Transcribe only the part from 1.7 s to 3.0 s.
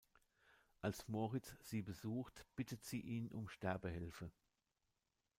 besucht, bittet